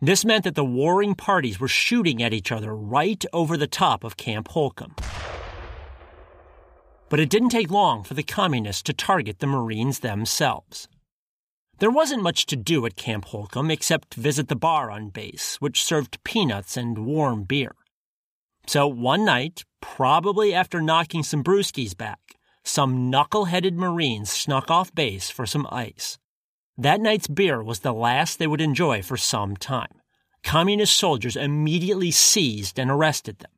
This 0.00 0.26
meant 0.26 0.44
that 0.44 0.54
the 0.54 0.64
warring 0.64 1.14
parties 1.14 1.58
were 1.58 1.68
shooting 1.68 2.22
at 2.22 2.34
each 2.34 2.52
other 2.52 2.76
right 2.76 3.24
over 3.32 3.56
the 3.56 3.66
top 3.66 4.04
of 4.04 4.18
Camp 4.18 4.48
Holcomb. 4.48 4.94
But 7.08 7.18
it 7.18 7.30
didn't 7.30 7.48
take 7.48 7.70
long 7.70 8.04
for 8.04 8.12
the 8.12 8.22
communists 8.22 8.82
to 8.82 8.92
target 8.92 9.38
the 9.38 9.46
Marines 9.46 10.00
themselves. 10.00 10.86
There 11.78 11.90
wasn't 11.90 12.22
much 12.22 12.44
to 12.46 12.56
do 12.56 12.84
at 12.84 12.96
Camp 12.96 13.26
Holcomb 13.26 13.70
except 13.70 14.14
visit 14.14 14.48
the 14.48 14.56
bar 14.56 14.90
on 14.90 15.08
base, 15.08 15.56
which 15.60 15.82
served 15.82 16.22
peanuts 16.24 16.76
and 16.76 17.06
warm 17.06 17.44
beer. 17.44 17.74
So 18.66 18.86
one 18.86 19.24
night, 19.24 19.64
probably 19.80 20.52
after 20.52 20.82
knocking 20.82 21.22
some 21.22 21.42
brewskis 21.42 21.96
back, 21.96 22.18
some 22.64 23.08
knuckle-headed 23.08 23.78
Marines 23.78 24.30
snuck 24.30 24.70
off 24.70 24.94
base 24.94 25.30
for 25.30 25.46
some 25.46 25.66
ice. 25.70 26.18
That 26.78 27.00
night's 27.00 27.26
beer 27.26 27.62
was 27.62 27.80
the 27.80 27.94
last 27.94 28.38
they 28.38 28.46
would 28.46 28.60
enjoy 28.60 29.02
for 29.02 29.16
some 29.16 29.56
time. 29.56 30.00
Communist 30.42 30.94
soldiers 30.94 31.36
immediately 31.36 32.10
seized 32.10 32.78
and 32.78 32.90
arrested 32.90 33.38
them. 33.38 33.50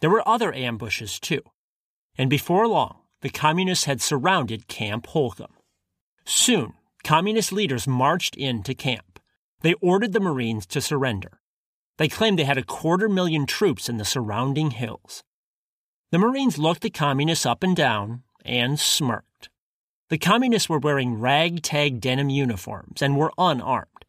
There 0.00 0.10
were 0.10 0.26
other 0.26 0.54
ambushes, 0.54 1.18
too. 1.18 1.42
And 2.16 2.30
before 2.30 2.68
long, 2.68 3.00
the 3.22 3.30
communists 3.30 3.84
had 3.86 4.00
surrounded 4.00 4.68
Camp 4.68 5.06
Holcomb. 5.08 5.54
Soon, 6.24 6.74
communist 7.02 7.52
leaders 7.52 7.86
marched 7.86 8.36
into 8.36 8.74
camp. 8.74 9.20
They 9.62 9.74
ordered 9.74 10.12
the 10.12 10.20
Marines 10.20 10.66
to 10.66 10.80
surrender. 10.80 11.40
They 11.98 12.08
claimed 12.08 12.38
they 12.38 12.44
had 12.44 12.58
a 12.58 12.62
quarter 12.62 13.08
million 13.08 13.46
troops 13.46 13.88
in 13.88 13.96
the 13.96 14.04
surrounding 14.04 14.72
hills. 14.72 15.22
The 16.12 16.18
Marines 16.18 16.58
looked 16.58 16.82
the 16.82 16.90
communists 16.90 17.46
up 17.46 17.62
and 17.62 17.74
down 17.74 18.22
and 18.44 18.78
smirked. 18.78 19.26
The 20.08 20.18
communists 20.18 20.68
were 20.68 20.78
wearing 20.78 21.18
ragtag 21.18 22.00
denim 22.00 22.30
uniforms 22.30 23.02
and 23.02 23.16
were 23.16 23.32
unarmed. 23.36 24.04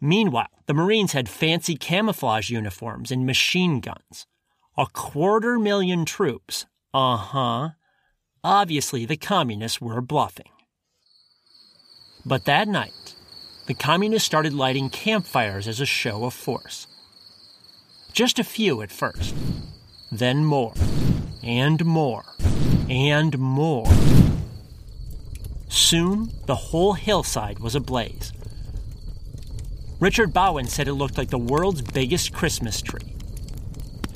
Meanwhile, 0.00 0.48
the 0.66 0.74
Marines 0.74 1.12
had 1.12 1.28
fancy 1.28 1.76
camouflage 1.76 2.50
uniforms 2.50 3.10
and 3.10 3.26
machine 3.26 3.80
guns. 3.80 4.26
A 4.76 4.86
quarter 4.86 5.58
million 5.58 6.04
troops. 6.04 6.66
Uh 6.94 7.16
huh. 7.16 7.68
Obviously, 8.42 9.04
the 9.04 9.16
communists 9.16 9.80
were 9.80 10.00
bluffing. 10.00 10.50
But 12.24 12.44
that 12.44 12.68
night, 12.68 13.14
the 13.66 13.74
communists 13.74 14.26
started 14.26 14.54
lighting 14.54 14.88
campfires 14.88 15.68
as 15.68 15.80
a 15.80 15.86
show 15.86 16.24
of 16.24 16.32
force. 16.32 16.86
Just 18.12 18.38
a 18.38 18.44
few 18.44 18.80
at 18.80 18.90
first, 18.90 19.34
then 20.10 20.44
more 20.44 20.74
and 21.42 21.84
more 21.84 22.24
and 22.88 23.38
more. 23.38 23.86
Soon, 25.68 26.32
the 26.46 26.54
whole 26.54 26.94
hillside 26.94 27.58
was 27.58 27.74
ablaze. 27.74 28.32
Richard 30.00 30.32
Bowen 30.32 30.66
said 30.66 30.88
it 30.88 30.94
looked 30.94 31.18
like 31.18 31.30
the 31.30 31.38
world's 31.38 31.82
biggest 31.82 32.32
Christmas 32.32 32.80
tree. 32.80 33.14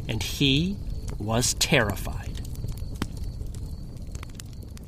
And 0.09 0.23
he 0.23 0.77
was 1.19 1.55
terrified. 1.55 2.41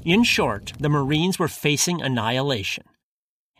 In 0.04 0.22
short, 0.22 0.72
the 0.78 0.88
Marines 0.88 1.38
were 1.38 1.48
facing 1.48 2.02
annihilation. 2.02 2.84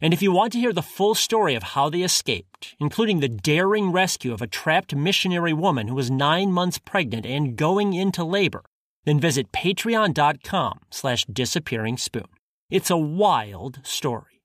And 0.01 0.13
if 0.13 0.21
you 0.21 0.33
want 0.33 0.53
to 0.53 0.59
hear 0.59 0.73
the 0.73 0.83
full 0.83 1.15
story 1.15 1.55
of 1.55 1.63
how 1.63 1.89
they 1.89 2.03
escaped, 2.03 2.75
including 2.79 3.21
the 3.21 3.29
daring 3.29 3.91
rescue 3.93 4.33
of 4.33 4.43
a 4.43 4.47
trapped 4.47 4.95
missionary 4.95 5.53
woman 5.53 5.89
who 5.89 5.95
was 5.95 6.11
nine 6.11 6.53
months 6.53 6.79
pregnant 6.79 7.25
and 7.25 7.57
going 7.57 7.95
into 7.95 8.25
labor, 8.25 8.63
then 9.05 9.19
visit 9.19 9.53
patreon.com 9.53 10.81
slash 10.91 11.25
disappearing 11.25 11.97
spoon. 11.97 12.29
It's 12.75 12.91
a 12.91 12.97
wild 12.97 13.79
story. 13.85 14.43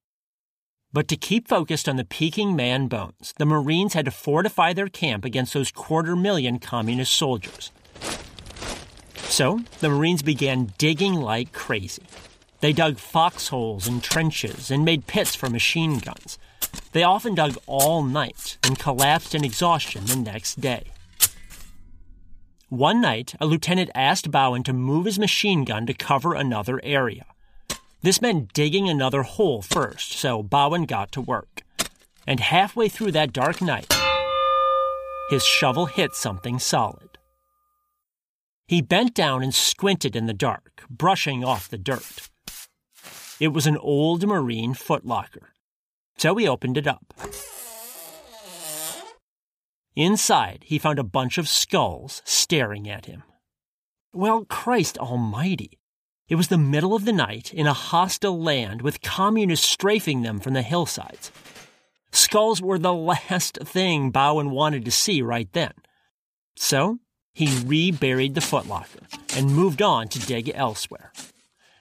But 0.93 1.07
to 1.07 1.17
keep 1.17 1.47
focused 1.47 1.89
on 1.89 1.95
the 1.95 2.05
Peking 2.05 2.55
man 2.55 2.85
bones, 2.85 3.33
the 3.39 3.45
Marines 3.47 3.95
had 3.95 4.05
to 4.05 4.11
fortify 4.11 4.71
their 4.71 4.87
camp 4.87 5.25
against 5.25 5.55
those 5.55 5.71
quarter 5.71 6.15
million 6.15 6.59
communist 6.59 7.15
soldiers. 7.15 7.71
So, 9.15 9.61
the 9.79 9.89
Marines 9.89 10.21
began 10.21 10.73
digging 10.77 11.15
like 11.15 11.53
crazy. 11.53 12.03
They 12.59 12.71
dug 12.71 12.99
foxholes 12.99 13.87
and 13.87 14.03
trenches 14.03 14.69
and 14.69 14.85
made 14.85 15.07
pits 15.07 15.33
for 15.33 15.49
machine 15.49 15.97
guns. 15.97 16.37
They 16.91 17.01
often 17.01 17.33
dug 17.33 17.57
all 17.65 18.03
night 18.03 18.59
and 18.61 18.77
collapsed 18.77 19.33
in 19.33 19.43
exhaustion 19.43 20.05
the 20.05 20.15
next 20.15 20.61
day. 20.61 20.83
One 22.67 23.01
night, 23.01 23.33
a 23.41 23.47
lieutenant 23.47 23.89
asked 23.95 24.29
Bowen 24.29 24.61
to 24.65 24.71
move 24.71 25.05
his 25.05 25.17
machine 25.17 25.63
gun 25.65 25.87
to 25.87 25.95
cover 25.95 26.35
another 26.35 26.79
area. 26.83 27.25
This 28.01 28.21
meant 28.21 28.53
digging 28.53 28.87
another 28.87 29.23
hole 29.23 29.61
first, 29.61 30.13
so 30.13 30.41
Bowen 30.41 30.85
got 30.85 31.11
to 31.11 31.21
work. 31.21 31.63
And 32.25 32.39
halfway 32.39 32.87
through 32.87 33.11
that 33.11 33.33
dark 33.33 33.61
night, 33.61 33.93
his 35.29 35.43
shovel 35.43 35.85
hit 35.85 36.13
something 36.13 36.59
solid. 36.59 37.17
He 38.67 38.81
bent 38.81 39.13
down 39.13 39.43
and 39.43 39.53
squinted 39.53 40.15
in 40.15 40.27
the 40.27 40.33
dark, 40.33 40.83
brushing 40.89 41.43
off 41.43 41.67
the 41.67 41.77
dirt. 41.77 42.29
It 43.39 43.49
was 43.49 43.67
an 43.67 43.77
old 43.77 44.25
Marine 44.27 44.73
footlocker. 44.75 45.47
So 46.17 46.35
he 46.35 46.47
opened 46.47 46.77
it 46.77 46.87
up. 46.87 47.13
Inside, 49.95 50.63
he 50.65 50.77
found 50.77 50.99
a 50.99 51.03
bunch 51.03 51.37
of 51.37 51.49
skulls 51.49 52.21
staring 52.25 52.89
at 52.89 53.07
him. 53.07 53.23
Well, 54.13 54.45
Christ 54.45 54.97
almighty. 54.97 55.78
It 56.29 56.35
was 56.35 56.49
the 56.49 56.59
middle 56.59 56.95
of 56.95 57.05
the 57.05 57.11
night 57.11 57.51
in 57.53 57.65
a 57.65 57.73
hostile 57.73 58.39
land 58.39 58.83
with 58.83 59.01
communists 59.01 59.67
strafing 59.67 60.21
them 60.21 60.39
from 60.39 60.53
the 60.53 60.61
hillsides. 60.61 61.31
Skulls 62.11 62.61
were 62.61 62.77
the 62.77 62.93
last 63.29 63.57
thing 63.63 64.11
Bowen 64.11 64.51
wanted 64.51 64.85
to 64.85 64.91
see 64.91 65.23
right 65.23 65.51
then. 65.53 65.73
So, 66.55 66.99
he 67.33 67.63
reburied 67.65 68.35
the 68.35 68.41
footlocker 68.41 69.07
and 69.35 69.55
moved 69.55 69.81
on 69.81 70.07
to 70.09 70.19
dig 70.19 70.51
elsewhere. 70.53 71.11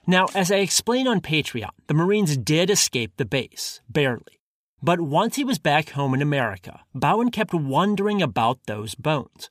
Now, 0.06 0.28
as 0.34 0.50
I 0.50 0.56
explained 0.56 1.08
on 1.08 1.20
Patreon, 1.20 1.70
the 1.86 1.94
Marines 1.94 2.38
did 2.38 2.70
escape 2.70 3.16
the 3.16 3.26
base, 3.26 3.82
barely. 3.90 4.40
But 4.82 5.00
once 5.00 5.36
he 5.36 5.44
was 5.44 5.58
back 5.58 5.90
home 5.90 6.14
in 6.14 6.22
America, 6.22 6.80
Bowen 6.94 7.30
kept 7.30 7.52
wondering 7.52 8.22
about 8.22 8.60
those 8.66 8.94
bones. 8.94 9.50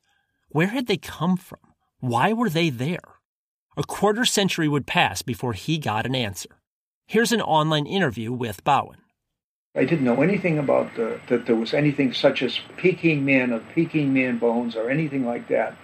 Where 0.50 0.68
had 0.68 0.88
they 0.88 0.98
come 0.98 1.38
from? 1.38 1.60
Why 2.00 2.34
were 2.34 2.50
they 2.50 2.70
there? 2.70 3.17
A 3.80 3.84
quarter 3.84 4.26
century 4.26 4.68
would 4.68 4.88
pass 4.88 5.22
before 5.22 5.54
he 5.54 5.78
got 5.78 6.08
an 6.08 6.16
answer. 6.16 6.50
Here's 7.06 7.32
an 7.32 7.42
online 7.42 7.86
interview 7.86 8.34
with 8.34 8.64
Bowen. 8.64 8.98
I 9.76 9.86
didn't 9.86 10.04
know 10.04 10.24
anything 10.24 10.58
about 10.58 10.96
the, 10.96 11.20
that 11.30 11.46
there 11.46 11.56
was 11.56 11.76
anything 11.76 12.12
such 12.12 12.42
as 12.42 12.60
Peking 12.78 13.24
man 13.24 13.54
of 13.54 13.64
Peking 13.76 14.12
man 14.12 14.40
bones 14.40 14.76
or 14.76 14.90
anything 14.90 15.28
like 15.28 15.48
that, 15.50 15.78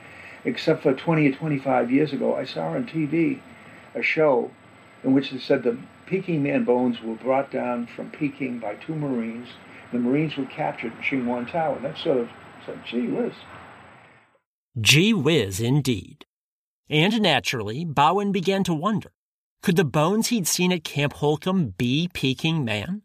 except 0.43 0.82
for 0.82 0.95
20 0.95 1.27
or 1.27 1.36
25 1.36 1.91
years 1.91 2.13
ago, 2.13 2.36
I 2.36 2.45
saw 2.45 2.69
on 2.69 2.88
TV 2.88 3.39
a 3.93 4.01
show 4.01 4.49
in 5.03 5.13
which 5.13 5.29
they 5.29 5.38
said 5.38 5.62
the 5.62 5.77
Peking 6.08 6.41
man 6.41 6.63
bones 6.63 6.99
were 6.99 7.13
brought 7.13 7.51
down 7.51 7.86
from 7.95 8.10
Peking 8.10 8.58
by 8.58 8.73
two 8.73 8.95
Marines. 8.95 9.49
The 9.91 9.99
Marines 9.99 10.36
were 10.36 10.47
captured 10.47 10.93
in 10.93 10.97
Chingwon 10.97 11.51
Tower. 11.51 11.77
That 11.79 11.99
sort 11.99 12.17
of 12.17 12.29
said, 12.65 12.79
gee 12.88 13.06
whiz. 13.06 13.34
Gee 14.82 15.13
whiz, 15.13 15.62
indeed. 15.62 16.25
And 16.89 17.22
naturally, 17.22 17.86
Bowen 17.86 18.32
began 18.32 18.63
to 18.65 18.74
wonder 18.74 19.12
could 19.63 19.78
the 19.78 19.86
bones 19.86 20.28
he'd 20.28 20.46
seen 20.46 20.74
at 20.74 20.84
Camp 20.84 21.13
Holcomb 21.13 21.74
be 21.78 22.10
Peking 22.13 22.65
man? 22.65 23.04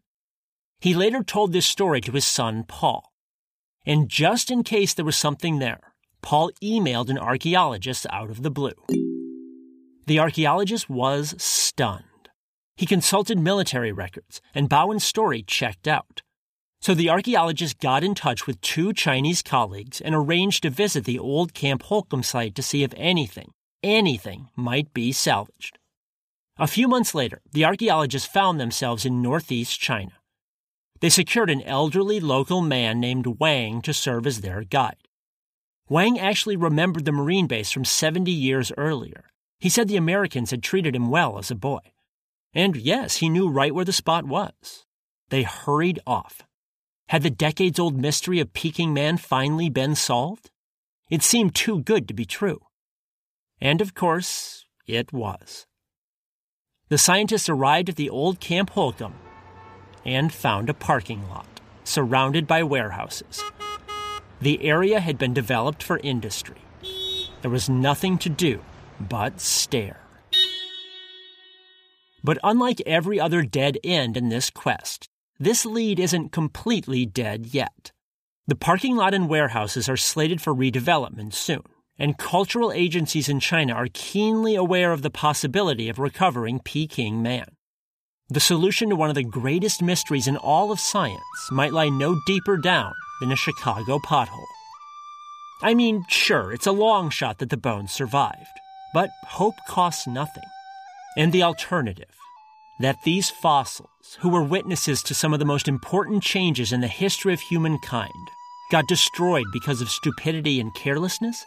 He 0.81 0.93
later 0.93 1.23
told 1.23 1.53
this 1.53 1.65
story 1.65 2.01
to 2.01 2.11
his 2.11 2.25
son, 2.25 2.65
Paul. 2.67 3.13
And 3.85 4.09
just 4.09 4.51
in 4.51 4.63
case 4.63 4.93
there 4.93 5.05
was 5.05 5.15
something 5.15 5.59
there, 5.59 5.93
Paul 6.21 6.51
emailed 6.61 7.09
an 7.09 7.17
archaeologist 7.17 8.05
out 8.09 8.29
of 8.29 8.43
the 8.43 8.51
blue. 8.51 8.73
The 10.05 10.19
archaeologist 10.19 10.89
was 10.89 11.33
stunned. 11.41 12.03
He 12.75 12.85
consulted 12.85 13.39
military 13.39 13.93
records, 13.93 14.41
and 14.53 14.67
Bowen's 14.67 15.05
story 15.05 15.43
checked 15.43 15.87
out. 15.87 16.23
So 16.81 16.93
the 16.93 17.09
archaeologist 17.09 17.79
got 17.79 18.03
in 18.03 18.15
touch 18.15 18.47
with 18.47 18.59
two 18.59 18.91
Chinese 18.91 19.41
colleagues 19.41 20.01
and 20.01 20.13
arranged 20.13 20.63
to 20.63 20.69
visit 20.69 21.05
the 21.05 21.19
old 21.19 21.53
Camp 21.53 21.83
Holcomb 21.83 22.23
site 22.23 22.55
to 22.55 22.61
see 22.61 22.83
if 22.83 22.93
anything, 22.97 23.51
anything 23.83 24.49
might 24.55 24.93
be 24.93 25.11
salvaged. 25.11 25.77
A 26.57 26.67
few 26.67 26.87
months 26.87 27.15
later, 27.15 27.41
the 27.51 27.65
archaeologists 27.65 28.27
found 28.27 28.59
themselves 28.59 29.05
in 29.05 29.21
northeast 29.21 29.79
China. 29.79 30.13
They 30.99 31.09
secured 31.09 31.49
an 31.49 31.61
elderly 31.61 32.19
local 32.19 32.61
man 32.61 32.99
named 32.99 33.39
Wang 33.39 33.81
to 33.83 33.93
serve 33.93 34.27
as 34.27 34.41
their 34.41 34.63
guide. 34.63 35.07
Wang 35.87 36.19
actually 36.19 36.57
remembered 36.57 37.05
the 37.05 37.11
Marine 37.11 37.47
base 37.47 37.71
from 37.71 37.85
70 37.85 38.31
years 38.31 38.71
earlier. 38.77 39.25
He 39.59 39.69
said 39.69 39.87
the 39.87 39.97
Americans 39.97 40.51
had 40.51 40.61
treated 40.61 40.95
him 40.95 41.09
well 41.09 41.39
as 41.39 41.49
a 41.49 41.55
boy. 41.55 41.79
And 42.53 42.75
yes, 42.75 43.17
he 43.17 43.29
knew 43.29 43.49
right 43.49 43.73
where 43.73 43.85
the 43.85 43.93
spot 43.93 44.25
was. 44.25 44.85
They 45.29 45.43
hurried 45.43 45.99
off. 46.05 46.43
Had 47.07 47.23
the 47.23 47.29
decades 47.29 47.79
old 47.79 47.97
mystery 47.99 48.39
of 48.39 48.53
Peking 48.53 48.93
Man 48.93 49.17
finally 49.17 49.69
been 49.69 49.95
solved? 49.95 50.51
It 51.09 51.23
seemed 51.23 51.55
too 51.55 51.81
good 51.81 52.07
to 52.07 52.13
be 52.13 52.25
true. 52.25 52.61
And 53.61 53.81
of 53.81 53.93
course, 53.93 54.65
it 54.87 55.11
was. 55.13 55.65
The 56.89 56.97
scientists 56.97 57.49
arrived 57.49 57.89
at 57.89 57.95
the 57.95 58.09
old 58.09 58.39
Camp 58.39 58.71
Holcomb 58.71 59.15
and 60.05 60.33
found 60.33 60.69
a 60.69 60.73
parking 60.73 61.27
lot 61.29 61.59
surrounded 61.83 62.47
by 62.47 62.63
warehouses. 62.63 63.43
The 64.41 64.63
area 64.63 64.99
had 64.99 65.17
been 65.17 65.33
developed 65.33 65.83
for 65.83 65.99
industry. 65.99 66.57
There 67.41 67.51
was 67.51 67.69
nothing 67.69 68.17
to 68.19 68.29
do 68.29 68.61
but 68.99 69.39
stare. 69.39 69.99
But 72.23 72.37
unlike 72.43 72.81
every 72.85 73.19
other 73.19 73.43
dead 73.43 73.77
end 73.83 74.17
in 74.17 74.29
this 74.29 74.49
quest, 74.49 75.07
this 75.39 75.65
lead 75.65 75.99
isn't 75.99 76.31
completely 76.31 77.05
dead 77.05 77.47
yet. 77.47 77.91
The 78.47 78.55
parking 78.55 78.95
lot 78.95 79.13
and 79.13 79.29
warehouses 79.29 79.87
are 79.87 79.97
slated 79.97 80.41
for 80.41 80.53
redevelopment 80.53 81.33
soon, 81.33 81.63
and 81.99 82.17
cultural 82.17 82.71
agencies 82.71 83.27
in 83.27 83.39
China 83.39 83.73
are 83.73 83.87
keenly 83.93 84.55
aware 84.55 84.93
of 84.93 85.01
the 85.01 85.09
possibility 85.09 85.89
of 85.89 85.99
recovering 85.99 86.59
Peking 86.59 87.21
Man. 87.21 87.45
The 88.29 88.39
solution 88.39 88.89
to 88.89 88.95
one 88.95 89.09
of 89.09 89.15
the 89.15 89.23
greatest 89.23 89.81
mysteries 89.81 90.27
in 90.27 90.37
all 90.37 90.71
of 90.71 90.79
science 90.79 91.19
might 91.51 91.73
lie 91.73 91.89
no 91.89 92.17
deeper 92.25 92.57
down 92.57 92.93
than 93.19 93.31
a 93.31 93.35
Chicago 93.35 93.99
pothole. 93.99 94.45
I 95.61 95.73
mean, 95.73 96.05
sure, 96.07 96.53
it's 96.53 96.67
a 96.67 96.71
long 96.71 97.09
shot 97.09 97.39
that 97.39 97.49
the 97.49 97.57
bones 97.57 97.91
survived, 97.91 98.47
but 98.93 99.09
hope 99.27 99.55
costs 99.67 100.07
nothing. 100.07 100.43
And 101.17 101.33
the 101.33 101.43
alternative 101.43 102.15
that 102.79 102.95
these 103.03 103.29
fossils, 103.29 104.17
who 104.19 104.29
were 104.29 104.43
witnesses 104.43 105.03
to 105.03 105.13
some 105.13 105.33
of 105.33 105.39
the 105.39 105.45
most 105.45 105.67
important 105.67 106.23
changes 106.23 106.71
in 106.71 106.79
the 106.79 106.87
history 106.87 107.33
of 107.33 107.41
humankind, 107.41 108.29
got 108.71 108.87
destroyed 108.87 109.45
because 109.51 109.81
of 109.81 109.89
stupidity 109.89 110.61
and 110.61 110.73
carelessness? 110.75 111.43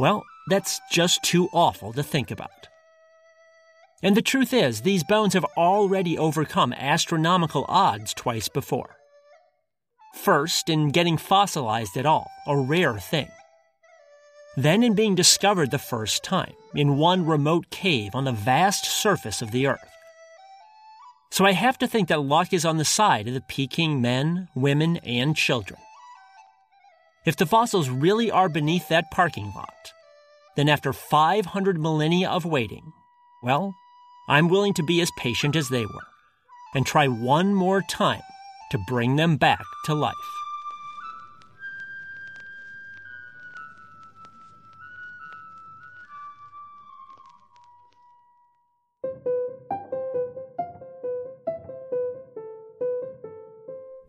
Well, 0.00 0.24
that's 0.48 0.80
just 0.90 1.22
too 1.22 1.50
awful 1.52 1.92
to 1.92 2.02
think 2.02 2.30
about. 2.30 2.68
And 4.02 4.16
the 4.16 4.22
truth 4.22 4.54
is, 4.54 4.80
these 4.80 5.04
bones 5.04 5.34
have 5.34 5.44
already 5.58 6.16
overcome 6.16 6.72
astronomical 6.72 7.66
odds 7.68 8.14
twice 8.14 8.48
before. 8.48 8.96
First, 10.14 10.70
in 10.70 10.88
getting 10.88 11.18
fossilized 11.18 11.98
at 11.98 12.06
all, 12.06 12.30
a 12.46 12.56
rare 12.56 12.98
thing. 12.98 13.28
Then, 14.56 14.82
in 14.82 14.94
being 14.94 15.14
discovered 15.14 15.70
the 15.70 15.78
first 15.78 16.24
time, 16.24 16.54
in 16.74 16.96
one 16.96 17.26
remote 17.26 17.68
cave 17.68 18.14
on 18.14 18.24
the 18.24 18.32
vast 18.32 18.86
surface 18.86 19.42
of 19.42 19.50
the 19.50 19.66
Earth. 19.66 19.92
So 21.30 21.44
I 21.44 21.52
have 21.52 21.76
to 21.76 21.86
think 21.86 22.08
that 22.08 22.22
luck 22.22 22.54
is 22.54 22.64
on 22.64 22.78
the 22.78 22.86
side 22.86 23.28
of 23.28 23.34
the 23.34 23.42
Peking 23.42 24.00
men, 24.00 24.48
women, 24.54 24.96
and 25.04 25.36
children. 25.36 25.78
If 27.26 27.36
the 27.36 27.44
fossils 27.44 27.90
really 27.90 28.30
are 28.30 28.48
beneath 28.48 28.88
that 28.88 29.10
parking 29.10 29.52
lot, 29.54 29.92
then 30.56 30.70
after 30.70 30.92
500 30.92 31.78
millennia 31.78 32.30
of 32.30 32.46
waiting, 32.46 32.94
well, 33.42 33.74
I'm 34.26 34.48
willing 34.48 34.72
to 34.74 34.82
be 34.82 35.02
as 35.02 35.10
patient 35.18 35.54
as 35.54 35.68
they 35.68 35.84
were 35.84 36.06
and 36.74 36.86
try 36.86 37.08
one 37.08 37.54
more 37.54 37.82
time 37.82 38.22
to 38.70 38.78
bring 38.88 39.16
them 39.16 39.36
back 39.36 39.64
to 39.84 39.94
life. 39.94 40.14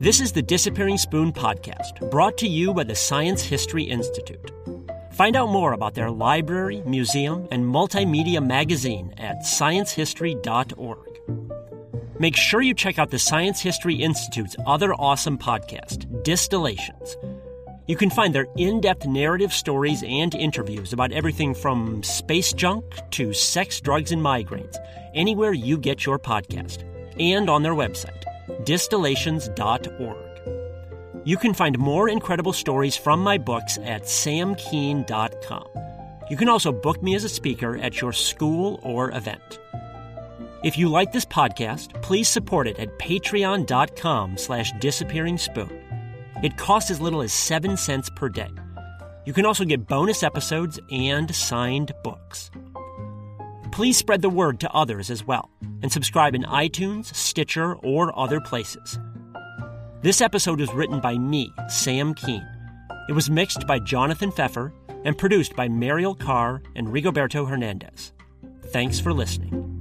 This 0.01 0.19
is 0.19 0.31
the 0.31 0.41
Disappearing 0.41 0.97
Spoon 0.97 1.31
podcast, 1.31 2.09
brought 2.09 2.35
to 2.39 2.47
you 2.47 2.73
by 2.73 2.85
the 2.85 2.95
Science 2.95 3.43
History 3.43 3.83
Institute. 3.83 4.49
Find 5.11 5.35
out 5.35 5.49
more 5.49 5.73
about 5.73 5.93
their 5.93 6.09
library, 6.09 6.81
museum, 6.87 7.47
and 7.51 7.63
multimedia 7.63 8.43
magazine 8.43 9.13
at 9.19 9.43
sciencehistory.org. 9.43 12.19
Make 12.19 12.35
sure 12.35 12.63
you 12.63 12.73
check 12.73 12.97
out 12.97 13.11
the 13.11 13.19
Science 13.19 13.61
History 13.61 13.93
Institute's 13.93 14.55
other 14.65 14.95
awesome 14.95 15.37
podcast, 15.37 16.23
Distillations. 16.23 17.15
You 17.85 17.95
can 17.95 18.09
find 18.09 18.33
their 18.33 18.47
in 18.57 18.81
depth 18.81 19.05
narrative 19.05 19.53
stories 19.53 20.01
and 20.01 20.33
interviews 20.33 20.93
about 20.93 21.11
everything 21.11 21.53
from 21.53 22.01
space 22.01 22.53
junk 22.53 22.85
to 23.11 23.33
sex, 23.33 23.79
drugs, 23.79 24.11
and 24.11 24.23
migraines, 24.23 24.77
anywhere 25.13 25.53
you 25.53 25.77
get 25.77 26.07
your 26.07 26.17
podcast, 26.17 26.85
and 27.19 27.51
on 27.51 27.61
their 27.61 27.75
website 27.75 28.21
distillations.org. 28.63 30.31
You 31.23 31.37
can 31.37 31.53
find 31.53 31.77
more 31.77 32.09
incredible 32.09 32.53
stories 32.53 32.97
from 32.97 33.21
my 33.21 33.37
books 33.37 33.77
at 33.83 34.03
samkean.com. 34.03 35.67
You 36.29 36.37
can 36.37 36.49
also 36.49 36.71
book 36.71 37.03
me 37.03 37.13
as 37.13 37.23
a 37.23 37.29
speaker 37.29 37.77
at 37.77 38.01
your 38.01 38.13
school 38.13 38.79
or 38.83 39.11
event. 39.11 39.59
If 40.63 40.77
you 40.77 40.87
like 40.89 41.11
this 41.11 41.25
podcast, 41.25 42.01
please 42.01 42.27
support 42.27 42.67
it 42.67 42.79
at 42.79 42.97
patreon.com 42.99 44.37
slash 44.37 44.71
disappearing 44.79 45.37
spoon. 45.37 45.69
It 46.43 46.57
costs 46.57 46.89
as 46.89 47.01
little 47.01 47.21
as 47.21 47.33
7 47.33 47.77
cents 47.77 48.09
per 48.15 48.29
day. 48.29 48.49
You 49.25 49.33
can 49.33 49.45
also 49.45 49.65
get 49.65 49.87
bonus 49.87 50.23
episodes 50.23 50.79
and 50.91 51.33
signed 51.35 51.91
books. 52.03 52.49
Please 53.71 53.97
spread 53.97 54.21
the 54.21 54.29
word 54.29 54.59
to 54.61 54.71
others 54.71 55.09
as 55.11 55.25
well 55.25 55.49
and 55.81 55.91
subscribe 55.91 56.35
in 56.35 56.43
iTunes, 56.43 57.13
Stitcher, 57.15 57.75
or 57.75 58.17
other 58.17 58.39
places. 58.39 58.99
This 60.01 60.21
episode 60.21 60.59
was 60.59 60.73
written 60.73 60.99
by 60.99 61.17
me, 61.17 61.53
Sam 61.69 62.13
Kean. 62.13 62.47
It 63.09 63.13
was 63.13 63.29
mixed 63.29 63.67
by 63.67 63.79
Jonathan 63.79 64.31
Pfeffer 64.31 64.73
and 65.03 65.17
produced 65.17 65.55
by 65.55 65.67
Mariel 65.67 66.15
Carr 66.15 66.61
and 66.75 66.87
Rigoberto 66.87 67.47
Hernandez. 67.47 68.13
Thanks 68.67 68.99
for 68.99 69.13
listening. 69.13 69.80